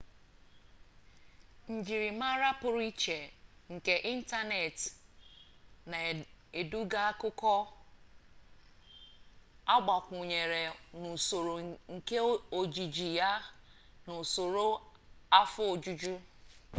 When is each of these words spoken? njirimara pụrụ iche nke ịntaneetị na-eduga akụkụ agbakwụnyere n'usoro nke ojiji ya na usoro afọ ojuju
njirimara 1.75 2.49
pụrụ 2.59 2.79
iche 2.91 3.17
nke 3.73 3.93
ịntaneetị 4.11 4.85
na-eduga 5.89 6.99
akụkụ 7.11 7.51
agbakwụnyere 9.73 10.61
n'usoro 10.99 11.53
nke 11.95 12.15
ojiji 12.59 13.07
ya 13.19 13.29
na 14.05 14.11
usoro 14.23 14.65
afọ 15.39 15.61
ojuju 15.73 16.13